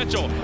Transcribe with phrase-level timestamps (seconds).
[0.12, 0.40] Oh!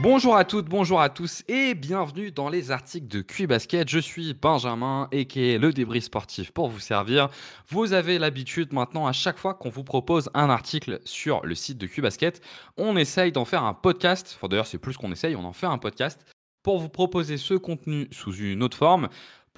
[0.00, 3.46] Bonjour à toutes, bonjour à tous et bienvenue dans les articles de QI.
[3.86, 7.28] Je suis Benjamin et qui est le débris sportif pour vous servir.
[7.68, 11.78] Vous avez l'habitude maintenant à chaque fois qu'on vous propose un article sur le site
[11.78, 12.42] de QI Basket,
[12.76, 14.34] on essaye d'en faire un podcast.
[14.36, 16.26] Enfin d'ailleurs c'est plus qu'on essaye, on en fait un podcast
[16.62, 19.08] pour vous proposer ce contenu sous une autre forme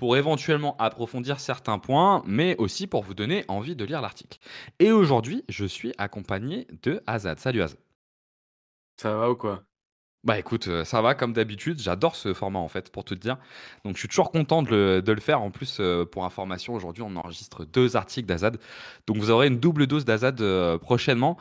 [0.01, 4.39] pour éventuellement approfondir certains points, mais aussi pour vous donner envie de lire l'article.
[4.79, 7.39] Et aujourd'hui, je suis accompagné de Azad.
[7.39, 7.79] Salut Azad.
[8.97, 9.63] Ça va ou quoi?
[10.25, 11.81] Bah écoute, euh, ça va comme d'habitude.
[11.81, 13.37] J'adore ce format en fait, pour tout te dire.
[13.85, 15.43] Donc je suis toujours content de le, de le faire.
[15.43, 18.59] En plus, euh, pour information, aujourd'hui, on enregistre deux articles d'Azad.
[19.07, 21.37] Donc vous aurez une double dose d'Azad euh, prochainement.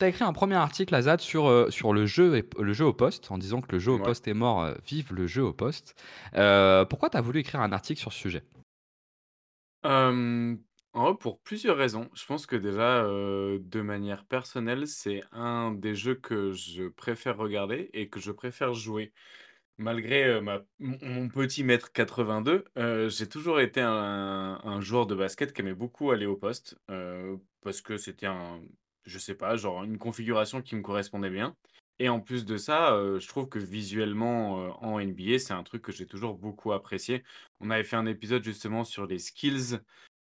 [0.00, 2.86] Tu as écrit un premier article, Azad, sur, euh, sur le, jeu et- le jeu
[2.86, 4.00] au poste, en disant que le jeu au Ouais.
[4.00, 4.62] poste est mort.
[4.62, 5.94] euh, vive le jeu au poste.
[6.36, 8.42] Euh, pourquoi tu as voulu écrire un article sur ce sujet?
[9.82, 10.58] Hem,
[10.92, 12.10] en vrai, pour plusieurs raisons.
[12.14, 17.90] Je pense que déjà, de manière personnelle, c'est un des jeux que je préfère regarder
[17.92, 19.12] et que je préfère jouer.
[19.78, 25.52] Malgré, ma mon petit mètre 82, heu, j'ai toujours été un un joueur de basket
[25.54, 26.76] qui aimait beaucoup aller au poste,
[27.62, 28.62] parce que c'était un
[29.04, 31.56] je sais pas, genre une configuration qui me correspondait bien
[31.98, 35.62] et en plus de ça, heu, je trouve que visuellement, heu, en NBA, c'est un
[35.62, 37.22] truc que j'ai toujours beaucoup apprécié.
[37.60, 39.80] On avait fait un épisode justement sur les skills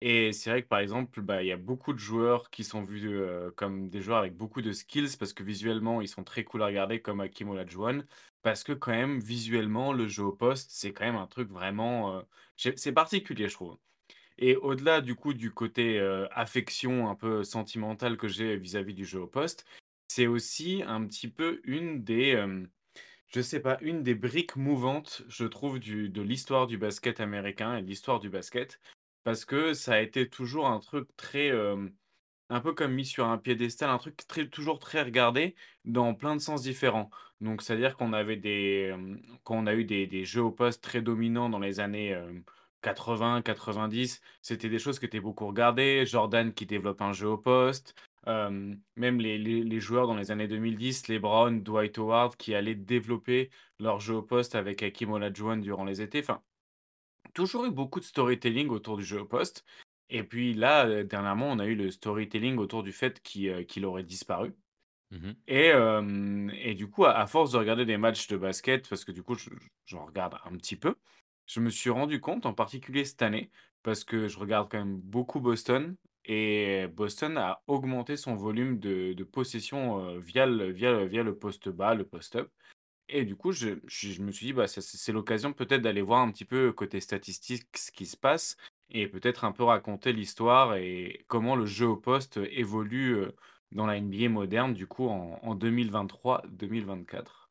[0.01, 2.83] et c'est vrai que par exemple, bah, il y a beaucoup de joueurs qui sont
[2.83, 6.43] vus, heu, comme des joueurs avec beaucoup de skills parce que visuellement, ils sont très
[6.43, 8.05] cool à regarder comme Hakeem Olajuwon.
[8.43, 12.23] Parce que quand même, visuellement, le jeu au poste, c'est quand même un truc vraiment,
[12.55, 13.77] c'est particulier, je trouve.
[14.37, 15.99] Et au-delà du coup du côté,
[16.31, 19.65] affection un peu sentimentale que j'ai vis-à-vis du jeu au poste,
[20.07, 22.69] c'est aussi un petit peu une des, hem,
[23.27, 27.81] je sais pas, une des briques mouvantes, je trouve, de l'histoire du basket américain et
[27.81, 28.79] de l'histoire du basket.
[29.23, 31.51] Parce que ça a été toujours un truc très,
[32.49, 34.15] un peu comme mis sur un piédestal, un truc
[34.51, 37.09] toujours très regardé dans plein de sens différents.
[37.41, 38.95] Donc c'est-à-dire qu'on avait des,
[39.45, 42.17] a eu des jeux au poste très dominants dans les années,
[42.87, 46.05] hem, 80-90, c'était des choses qui étaient beaucoup regardées.
[46.05, 47.95] Jordan qui développe un jeu au poste,
[48.95, 53.49] même les les les joueurs dans les années 2010, LeBron, Dwight Howard qui allaient développer
[53.79, 56.19] leur jeu au poste avec Hakeem Olajuwon durant les étés.
[56.19, 56.41] Enfin,
[57.33, 59.65] toujours eu beaucoup de storytelling autour du jeu au poste
[60.09, 63.63] et puis là, heu, dernièrement, on a eu le storytelling autour du fait qu'il, heu,
[63.63, 64.53] qu'il aurait disparu
[65.11, 65.37] Mhm.
[66.53, 69.23] et du coup, à à force de regarder des matchs de basket, parce que du
[69.23, 70.95] coup, je je j'en regarde un petit peu,
[71.47, 73.51] je me suis rendu compte, en particulier cette année,
[73.83, 79.23] parce que je regarde quand même beaucoup Boston et Boston a augmenté son volume de
[79.23, 82.51] possession, via le via via le poste bas, le post-up
[83.09, 83.69] et du coup, je
[84.21, 87.91] me suis dit: «Bah, c'est l'occasion peut-être d'aller voir un petit peu côté statistique ce
[87.91, 88.57] qui se passe
[88.89, 93.25] et peut-être un peu raconter l'histoire et comment le jeu au poste évolue,
[93.71, 97.46] dans la NBA moderne du coup en en 2023-2024».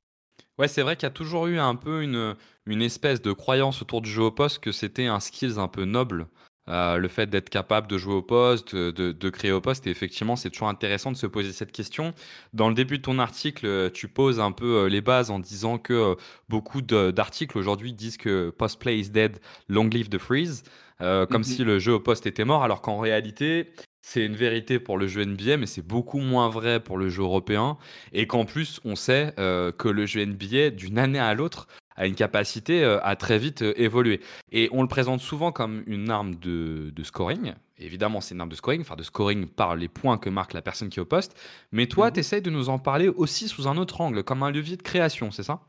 [0.58, 2.34] Ouais, c'est vrai qu'il y a toujours eu un peu une,
[2.66, 5.84] une espèce de croyance autour du jeu au poste que c'était un skills un peu
[5.84, 6.28] noble.
[6.68, 9.90] Euh, le fait d'être capable de jouer au poste, de, de créer au poste, et
[9.90, 12.12] effectivement, c'est toujours intéressant de se poser cette question.
[12.54, 15.78] Dans le début de ton article, tu poses un peu euh, les bases en disant
[15.78, 16.14] que euh,
[16.48, 19.38] beaucoup d'articles aujourd'hui disent que post play is dead,
[19.68, 20.64] long live the freeze,
[21.02, 23.70] euh, comme Mmh si le jeu au poste était mort, alors qu'en réalité,
[24.08, 27.22] c'est une vérité pour le jeu NBA, mais c'est beaucoup moins vrai pour le jeu
[27.22, 27.76] européen.
[28.12, 32.06] Et qu'en plus, on sait euh, que le jeu NBA, d'une année à l'autre, a
[32.06, 34.20] une capacité euh, à très vite euh, évoluer.
[34.52, 37.54] Et on le présente souvent comme une arme de, de scoring.
[37.78, 40.62] Évidemment, c'est une arme de scoring, enfin de scoring par les points que marque la
[40.62, 41.36] personne qui est au poste.
[41.72, 44.44] Mais toi, tu Mmh essayes de nous en parler aussi sous un autre angle, comme
[44.44, 45.62] un levier de création, c'est ça?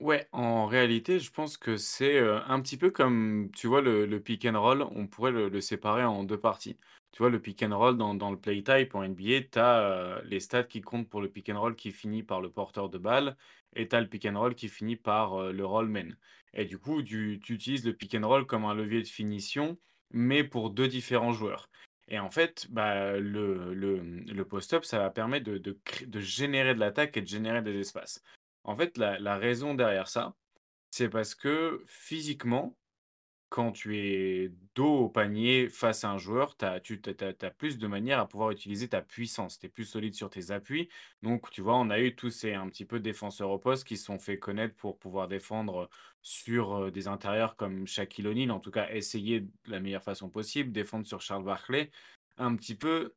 [0.00, 4.46] Ouais, en réalité, je pense que c'est, un petit peu comme, tu vois, le pick
[4.46, 6.78] and roll, on pourrait le séparer en 2 parties.
[7.12, 10.40] Tu vois, le pick and roll dans le play type en NBA, tu as, les
[10.40, 13.36] stats qui comptent pour le pick and roll qui finit par le porteur de balle
[13.74, 16.14] et tu le pick and roll qui finit par, heu, le rollman
[16.54, 19.76] et du coup, tu utilises le pick and roll comme un levier de finition,
[20.12, 21.68] mais pour 2 différents joueurs
[22.08, 26.80] et en fait, bah, le le, post-up, ça va permettre de de de générer de
[26.80, 28.22] l'attaque et de générer des espaces.
[28.64, 30.36] En fait, la raison derrière ça,
[30.90, 32.78] c'est parce que physiquement,
[33.50, 37.14] quand tu es dos au panier face à un joueur, tu as tu tu
[37.58, 39.58] plus de manière à pouvoir utiliser ta puissance.
[39.58, 40.88] Tu es plus solide sur tes appuis.
[41.22, 43.96] Donc, tu vois, on a eu tous ces un petit peu défenseurs au poste qui
[43.96, 45.90] se sont fait connaître pour pouvoir défendre
[46.22, 50.30] sur, heu, des intérieurs comme Shaquille O'Neal, en tout cas essayer de la meilleure façon
[50.30, 51.90] possible, défendre sur Charles Barkley.
[52.38, 53.14] Un petit peu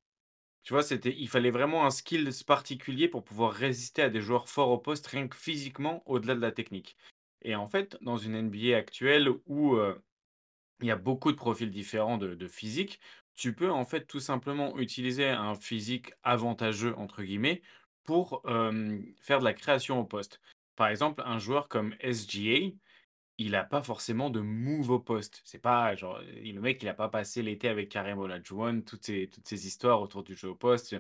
[0.64, 4.70] tu vois, il fallait vraiment un skills particulier pour pouvoir résister à des joueurs forts
[4.72, 6.98] au poste, rien que physiquement, au-delà de la technique.
[7.42, 10.02] Et en fait, dans une NBA actuelle où, heu,
[10.82, 13.00] il y a beaucoup de profils différents de physique.
[13.36, 17.62] Tu peux, en fait, tout simplement utiliser un physique «avantageux» entre guillemets
[18.04, 20.42] pour, hem, faire de la création au poste.
[20.76, 22.78] Par exemple, un joueur comme SGA,
[23.38, 25.42] il a pas forcément de move au poste.
[25.46, 29.06] C'est pas genre, heu, le mec, il a pas passé l'été avec Kareem Olajuwon, toutes
[29.06, 30.96] ces toutes ces histoires autour du jeu au poste.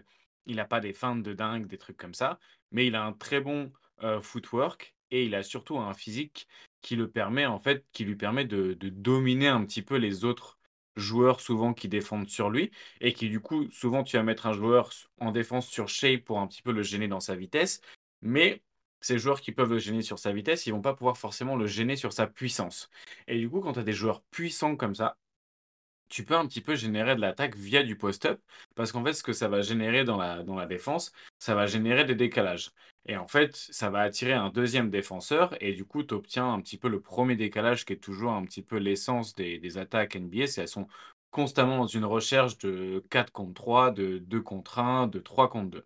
[0.45, 2.39] Il a pas des feintes de dingue, des trucs comme ça,
[2.71, 3.71] mais il a un très bon,
[4.03, 6.47] heu, footwork et il a surtout un physique
[6.81, 10.57] qui le permet, en fait, qui lui permet de dominer un petit peu les autres
[10.95, 12.71] joueurs souvent qui défendent sur lui
[13.01, 16.39] et qui, du coup, souvent tu vas mettre un joueur en défense sur Shai pour
[16.39, 17.81] un petit peu le gêner dans sa vitesse,
[18.21, 18.61] mais
[19.05, 21.67] ces joueurs qui peuvent le gêner sur sa vitesse, ils vont pas pouvoir forcément le
[21.67, 22.89] gêner sur sa puissance
[23.27, 25.17] et du coup, quand tu as des joueurs puissants comme ça
[26.09, 28.39] tu peux un petit peu générer de l'attaque via du post-up
[28.75, 32.13] parce qu'en fait, ce que ça va générer dans la défense, ça va générer des
[32.13, 32.71] décalages
[33.05, 36.61] et en fait, ça va attirer un deuxième défenseur et du coup, tu obtiens un
[36.61, 40.15] petit peu le premier décalage qui est toujours un petit peu l'essence des des attaques
[40.15, 40.47] NBA.
[40.47, 40.87] C'est elles sont
[41.31, 45.71] constamment dans une recherche de 4 contre 3, de 2 contre 1, de 3 contre
[45.71, 45.85] 2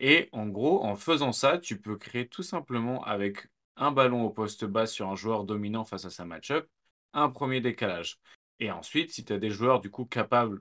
[0.00, 4.30] et en gros, en faisant ça, tu peux créer tout simplement avec un ballon au
[4.30, 6.68] poste bas sur un joueur dominant face à sa match-up,
[7.12, 8.18] un premier décalage
[8.60, 10.60] et ensuite, si tu as des joueurs, du coup, capables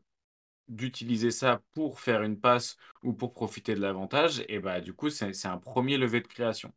[0.68, 5.10] d'utiliser ça pour faire une passe ou pour profiter de l'avantage et bah, du coup,
[5.10, 6.74] c'est un premier levier de création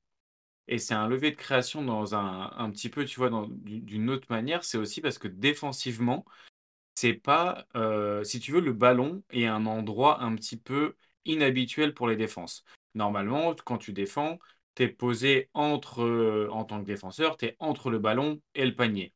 [0.69, 3.31] et c'est un levier de création dans un petit peu, tu vois,
[3.65, 4.65] d'une autre manière.
[4.65, 6.25] C'est aussi parce que défensivement,
[6.95, 11.94] c'est pas, heu, si tu veux, le ballon est un endroit un petit peu inhabituel
[11.94, 12.64] pour les défenses.
[12.94, 14.38] Normalement, quand tu défends,
[14.75, 18.67] tu es posé entre, heu, en tant que défenseur, tu es entre le ballon et
[18.67, 19.14] le panier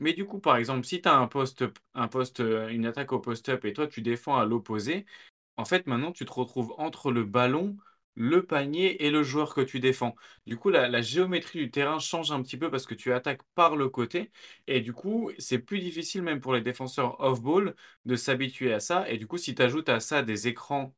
[0.00, 3.12] mais du coup, par exemple, si tu as un post-up un post, heu, une attaque
[3.12, 5.06] au post-up et toi, tu défends à l'opposé,
[5.56, 7.76] en fait, maintenant, tu te retrouves entre le ballon,
[8.14, 10.16] le panier et le joueur que tu défends.
[10.46, 13.42] Du coup, la la géométrie du terrain change un petit peu parce que tu attaques
[13.54, 14.30] par le côté
[14.66, 17.74] et du coup, c'est plus difficile même pour les défenseurs off ball
[18.06, 20.94] de s'habituer à ça et du coup, si tu ajoutes à ça des écrans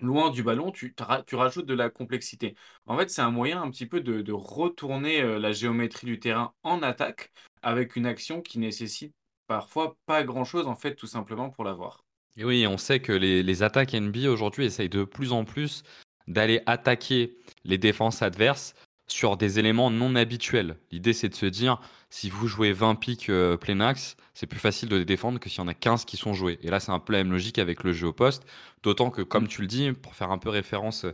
[0.00, 2.54] loin du ballon, tu tu ra tu rajoutes de la complexité.
[2.86, 6.18] En fait, c'est un moyen un petit peu de de retourner, heu, la géométrie du
[6.20, 7.32] terrain en attaque
[7.62, 9.14] avec une action qui nécessite
[9.46, 12.04] parfois pas grand-chose, en fait, tout simplement pour l'avoir.
[12.36, 15.82] Et oui, on sait que les les attaques NBA aujourd'hui essayent de plus en plus
[16.28, 18.74] d'aller attaquer les défenses adverses
[19.06, 20.76] sur des éléments non habituels.
[20.90, 21.80] L'idée, c'est de se dire:
[22.10, 25.48] «Si vous jouez 20 piques, heu, plein axe, c'est plus facile de les défendre que
[25.48, 27.32] s'il y en a 15 qui sont joués» et là, c'est un peu la même
[27.32, 28.44] logique avec le jeu au poste.
[28.82, 31.06] D'autant que, comme tu le dis, pour faire un peu référence,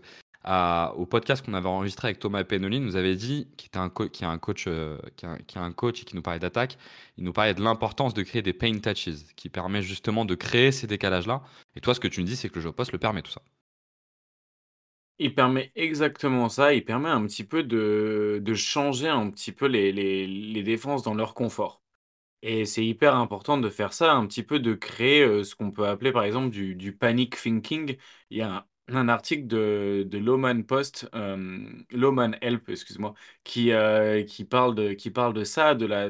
[0.97, 3.87] au podcast qu'on avait enregistré avec Thomas Pennolly, il nous avait dit qui était un
[3.87, 4.65] est un coach,
[5.17, 6.79] qui est un coach et qui nous parlait d'attaque.
[7.17, 10.73] Il nous parlait de l'importance de créer des paint touches qui permet justement de créer
[10.73, 11.43] ces décalages-là
[11.77, 13.23] et toi, ce que tu me dis, c'est que le jeu au poste le permet
[13.23, 13.43] tout ça?
[15.19, 19.67] Il permet exactement ça, il permet un petit peu de de changer un petit peu
[19.67, 21.83] les les défenses dans leur confort
[22.43, 25.71] et c'est hyper important de faire ça, un petit peu de créer, heu, ce qu'on
[25.73, 27.97] peut appeler par exemple du du panic thinking.
[28.31, 33.15] Il y a un article de de Lawman Post, hem, Lawman Help, excuse-moi,
[33.45, 36.09] qui, heu, qui parle de qui parle de ça, de la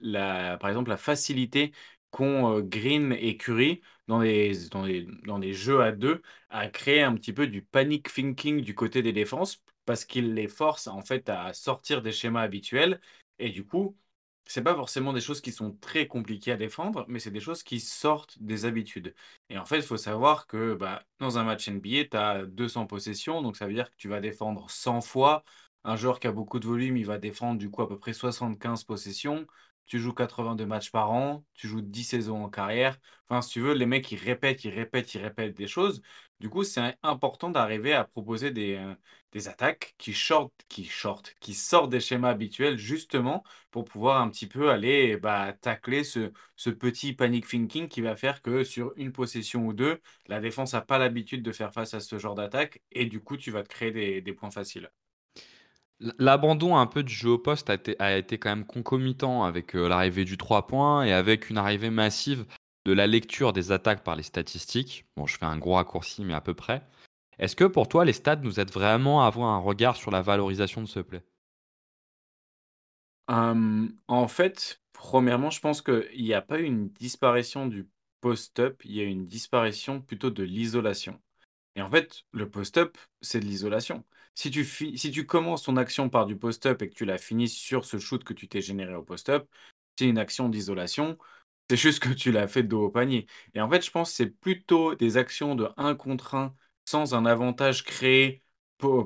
[0.00, 1.72] la par exemple, la facilité
[2.10, 4.86] qu'ont, heu, Green et Curry dans les dans
[5.26, 9.12] dans jeux à 2 à créer un petit peu du panic thinking du côté des
[9.12, 13.00] défenses parce qu'ils les forcent en fait à sortir des schémas habituels
[13.38, 13.96] et du coup,
[14.46, 17.62] c'est pas forcément des choses qui sont très compliquées à défendre, mais c'est des choses
[17.62, 19.14] qui sortent des habitudes
[19.50, 22.86] et en fait, il faut savoir que, bah, dans un match NBA, tu as 200
[22.86, 25.44] possessions, donc ça veut dire que tu vas défendre 100 fois.
[25.84, 28.12] Un joueur qui a beaucoup de volume, il va défendre du coup à peu près
[28.12, 29.46] 75 possessions.
[29.88, 32.98] Tu joues 82 matchs par an, tu joues 10 saisons en carrière.
[33.28, 36.02] Enfin, si tu veux, les mecs, ils répètent, ils répètent, ils répètent des choses.
[36.40, 38.78] Du coup, c'est important d'arriver à proposer des,
[39.32, 44.28] des attaques qui short qui short qui sortent des schémas habituels justement pour pouvoir un
[44.30, 49.12] petit peu aller, bah, tacler ce petit panic thinking qui va faire que sur une
[49.12, 52.82] possession ou 2, la défense a pas l'habitude de faire face à ce genre d'attaque
[52.92, 54.90] et du coup, tu vas te créer des points faciles.
[56.18, 60.24] L'abandon un peu du jeu au poste a été quand même concomitant avec, heu, l'arrivée
[60.24, 62.46] du 3 points et avec une arrivée massive
[62.84, 65.06] de la lecture des attaques par les statistiques.
[65.16, 66.82] Bon, je fais un gros raccourci, mais à peu près.
[67.38, 70.22] Est-ce que pour toi, les stats nous aident vraiment à avoir un regard sur la
[70.22, 71.22] valorisation de ce play?
[74.08, 77.88] En fait, premièrement, je pense qu'il y a pas une disparition du
[78.20, 81.20] post-up, il y a une disparition plutôt de l'isolation
[81.76, 84.04] et en fait, le post-up, c'est de l'isolation.
[84.38, 87.48] Si tu si tu commences ton action par du post-up et que tu la finis
[87.48, 89.48] sur ce shoot que tu t'es généré au post-up,
[89.98, 91.18] c'est une action d'isolation.
[91.68, 94.16] C'est juste que tu l'as fait dos au panier et en fait, je pense que
[94.16, 96.54] c'est plutôt des actions de un contre un
[96.84, 98.44] sans un avantage créé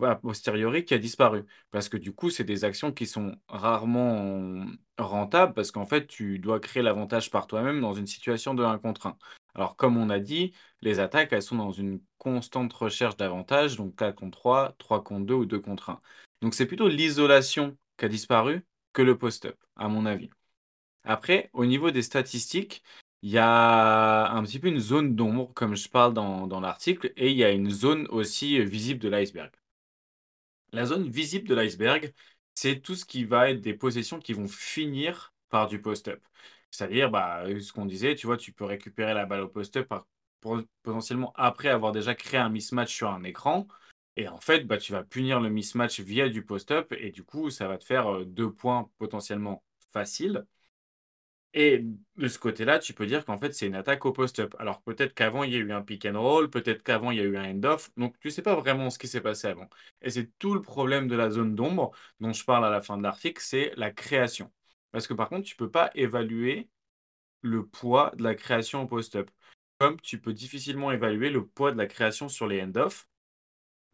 [0.02, 1.44] a posteriori qui a disparu.
[1.70, 4.66] Parce que du coup, c'est des actions qui sont rarement
[4.98, 8.78] rentables parce qu'en fait, tu dois créer l'avantage par toi-même dans une situation de 1
[8.78, 9.16] contre 1.
[9.54, 13.96] Alors comme on a dit, les attaques, elles sont dans une constante recherche d'avantage, donc
[13.96, 16.00] 4 contre 3, 3 contre 2 ou 2 contre 1.
[16.40, 20.30] Donc c'est plutôt l'isolation qui a disparu que le post-up, à mon avis.
[21.04, 22.82] Après, au niveau des statistiques,
[23.22, 27.12] il y a un petit peu une zone d'ombre, comme je parle dans, dans l'article,
[27.16, 29.52] et il y a une zone aussi visible de l'iceberg.
[30.72, 32.12] La zone visible de l'iceberg,
[32.54, 36.22] c'est tout ce qui va être des possessions qui vont finir par du post-up.
[36.72, 39.92] C'est-à-dire, bah, ce qu'on disait, tu vois, tu peux récupérer la balle au post-up
[40.82, 43.68] potentiellement après avoir déjà créé un mismatch sur un écran.
[44.16, 47.50] Et en fait, bah, tu vas punir le mismatch via du post-up et du coup,
[47.50, 50.46] ça va te faire euh, deux points potentiellement faciles.
[51.54, 51.84] Et
[52.16, 54.54] de ce côté-là, tu peux dire qu'en fait, c'est une attaque au post-up.
[54.58, 57.20] Alors peut-être qu'avant, il y a eu un pick and roll, peut-être qu'avant, il y
[57.20, 57.90] a eu un end-off.
[57.98, 59.68] Donc tu ne sais pas vraiment ce qui s'est passé avant.
[60.00, 62.96] Et c'est tout le problème de la zone d'ombre dont je parle à la fin
[62.96, 64.50] de l'article, c'est la création.
[64.92, 66.68] Parce que par contre, tu ne peux pas évaluer
[67.42, 69.30] le poids de la création au post-up.
[69.78, 73.08] Comme tu peux difficilement évaluer le poids de la création sur les end-off.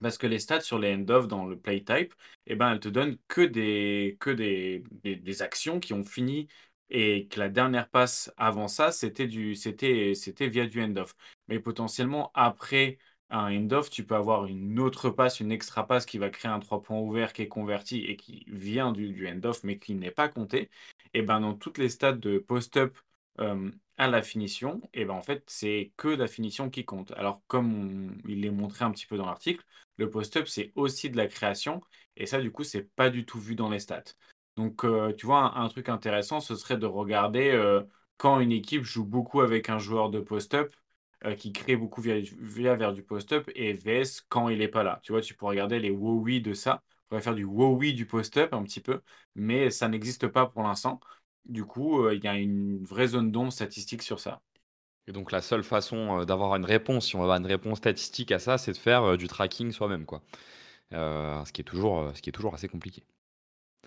[0.00, 2.14] Parce que les stats sur les end-off dans le play type,
[2.46, 6.46] eh ben, elles te donnent que des, que des, des actions qui ont fini
[6.90, 11.14] et que la dernière passe avant ça, c'était via du end-off.
[11.48, 12.98] Mais potentiellement, après
[13.30, 16.60] un end-off, tu peux avoir une autre passe, une extra passe qui va créer un
[16.60, 20.10] 3 points ouvert qui est converti et qui vient du, du end-off, mais qui n'est
[20.10, 20.70] pas compté.
[21.14, 22.96] Et ben dans toutes les stats de post-up
[23.40, 27.12] euh, à la finition, et ben en fait, c'est que la finition qui compte.
[27.12, 29.64] Alors, comme il est montré un petit peu dans l'article,
[29.96, 31.82] le post-up, c'est aussi de la création,
[32.16, 34.14] et ça, du coup, c'est pas du tout vu dans les stats.
[34.56, 37.82] Donc, euh, tu vois, un, truc intéressant, ce serait de regarder euh,
[38.16, 40.74] quand une équipe joue beaucoup avec un joueur de post-up,
[41.24, 45.00] euh, qui crée beaucoup via, vers du post-up, et VS quand il n'est pas là.
[45.02, 46.82] Tu vois, tu peux regarder les WoWi de ça.
[47.06, 49.00] On pourrait faire du WoWi du post-up un petit peu,
[49.34, 51.00] mais ça n'existe pas pour l'instant.
[51.44, 54.42] Du coup, il y a une vraie zone d'ombre statistique sur ça.
[55.06, 58.30] Et donc la seule façon d'avoir une réponse, si on veut avoir une réponse statistique
[58.30, 60.22] à ça, c'est de faire du tracking soi-même, quoi.
[60.90, 63.02] ce qui est toujours assez compliqué.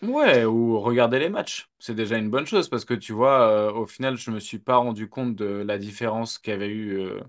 [0.02, 1.70] Ouais, ou regarder les matchs.
[1.78, 4.58] C'est déjà une bonne chose parce que tu vois, euh, au final, je me suis
[4.58, 7.20] pas rendu compte de la différence qu'il y avait eu euh,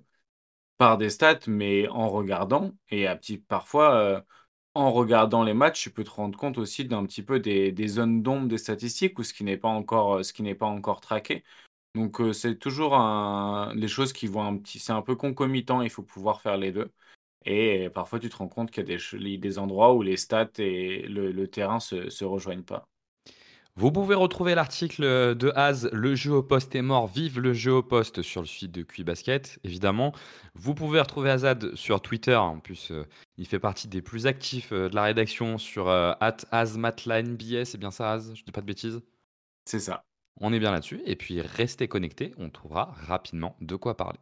[0.78, 4.23] par des stats, mais en regardant, et à petit, parfois, euh,
[4.75, 7.88] en regardant les matchs, tu peux te rendre compte aussi d'un petit peu des, des
[7.88, 10.21] zones d'ombre des statistiques ou ce qui n'est pas encore,
[10.61, 11.45] pas encore traqué.
[11.97, 15.90] Donc, c'est toujours un, les choses qui vont un petit, c'est un peu concomitant, il
[15.90, 16.92] faut pouvoir faire les deux.
[17.45, 21.03] Et parfois, tu te rends compte qu'il y a des, endroits où les stats et
[21.09, 22.89] le, terrain se, se rejoignent pas.
[23.75, 25.03] Vous pouvez retrouver l'article
[25.35, 28.47] de Az, Le jeu au poste est mort, vive le jeu au poste sur le
[28.47, 30.13] site de Basket, évidemment.
[30.55, 33.07] Vous pouvez retrouver Azad sur Twitter, en plus euh,
[33.39, 36.13] il fait partie des plus actifs euh, de la rédaction sur euh,
[36.51, 39.01] @azmatlanbs, c'est bien ça Az, je dis pas de bêtises?
[39.65, 40.05] C'est ça.
[40.39, 44.19] On est bien là-dessus, et puis restez connectés, on trouvera rapidement de quoi parler.